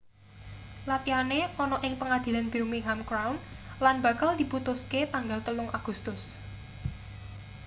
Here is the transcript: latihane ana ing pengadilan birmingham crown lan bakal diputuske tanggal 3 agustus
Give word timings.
latihane 0.89 1.37
ana 1.63 1.77
ing 1.87 1.93
pengadilan 2.01 2.47
birmingham 2.53 2.99
crown 3.09 3.35
lan 3.85 3.97
bakal 4.05 4.29
diputuske 4.41 4.99
tanggal 5.13 5.39
3 5.47 5.77
agustus 5.79 6.21